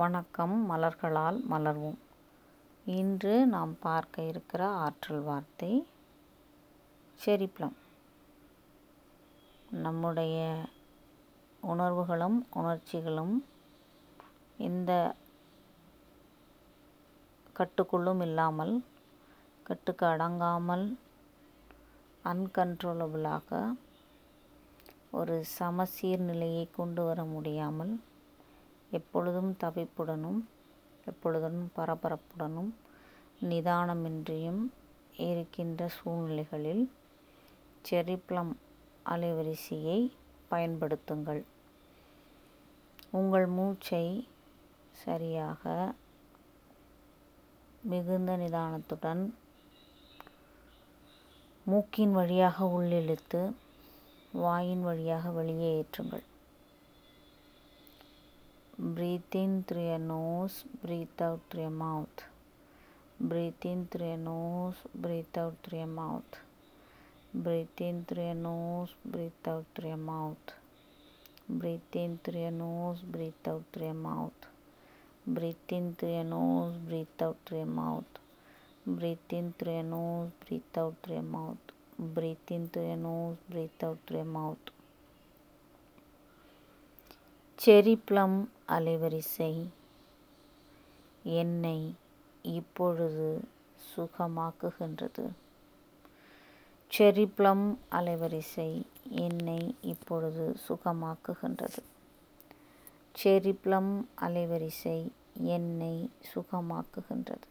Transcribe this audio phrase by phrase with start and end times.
[0.00, 1.98] வணக்கம் மலர்களால் மலர்வோம்.
[2.86, 5.86] இன்று நாம் பார்க்க இருக்கிற ஆற்றல் வார்த்தை
[7.20, 7.74] செரிப்ளம்.
[9.68, 10.36] நம்முடைய
[11.62, 13.34] உணர்வுகளும் உணர்ச்சிகளும்
[14.58, 15.14] எந்த
[17.56, 18.74] கட்டுக்குள்ளும் இல்லாமல்
[19.62, 20.86] கட்டுக்கு அடங்காமல்
[22.24, 23.60] அன்கண்ட்ரோலபிளாக
[25.10, 27.94] ஒரு சமசீர் நிலையை கொண்டு வர முடியாமல்
[28.96, 30.40] எப்பொழுதும் தவிப்புடனும்
[31.04, 32.72] எப்பொழுதும் பரபரப்புடனும்
[33.50, 34.62] நிதானமின்றியும்
[35.26, 36.84] இருக்கின்ற சூழ்நிலைகளில்
[37.88, 38.52] செரிப்ளம்
[39.12, 39.98] அலைவரிசையை
[40.50, 41.42] பயன்படுத்துங்கள்.
[43.10, 44.06] உங்கள் மூச்சை
[45.04, 45.94] சரியாக
[47.92, 49.22] மிகுந்த நிதானத்துடன்
[51.66, 53.40] மூக்கின் வழியாக உள்ளிழுத்து
[54.44, 56.26] வாயின் வழியாக வெளியே ஏற்றுங்கள்.
[58.84, 62.24] Breathe in through your nose, breathe out through your mouth.
[63.20, 66.32] Breathe in through your nose, breathe out through your mouth.
[67.32, 70.46] Breathe in through your nose, breathe out through your mouth.
[71.48, 74.32] Breathe in through your nose, breathe out through your mouth.
[75.28, 78.12] Breathe in through your nose, breathe out through your mouth.
[78.84, 81.56] Breathe in through your nose, breathe out through your mouth.
[82.00, 84.58] Breathe in through your nose, breathe out through your mouth.
[87.56, 89.68] Cherry plum அலைவரிசை
[91.22, 91.94] என்னை
[92.42, 93.40] இப்பொழுது
[93.96, 95.30] சுகமாக்குகின்றது.
[96.98, 101.82] Cerebellum அலைவரிசை என்னை இப்பொழுது சுகமாக்குகின்றது.
[103.22, 107.48] Cerebellum அலைவரிசை என்னை சுகமாக்குகின்றது.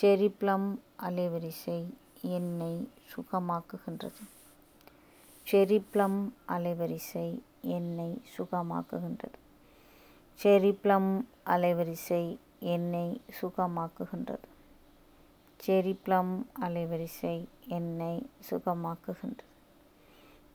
[0.00, 4.22] Cerebellum அலைவரிசை என்னை சுகமாக்குகின்றது.
[5.50, 9.47] செரிப்ளம் அலைவரிசை என்னை சுகமாக்குகின்றது.
[10.38, 14.48] செரிப்ளம் அலைவரிசை என்னை சுகமாக்குகின்றது.
[15.60, 19.44] செரிப்ளம் அலைவரிசை என்னை சுகமாக்குகின்றது.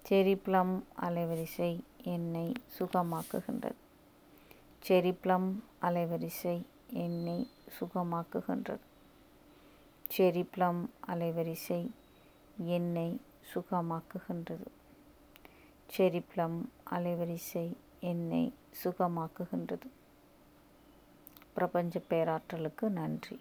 [0.10, 3.76] செரிப்ளம் அலைவரிசை என்னை சுகமாக்குகின்றது.
[4.84, 5.50] செரிப்ளம்
[5.82, 7.50] அலைவரிசை என்னை
[7.80, 8.86] சுகமாக்குகின்றது.
[10.18, 11.90] செரிப்ளம் அலைவரிசை
[12.56, 13.20] என்னை
[13.54, 14.68] சுகமாக்குகின்றது.
[15.90, 16.58] செரிப்ளம்
[16.92, 18.54] அலைவரிசை என்னை
[18.84, 19.90] சுகமாக்குகின்றது.
[21.54, 23.40] பிரபஞ்ச பேராற்றலுக்கு நன்றி.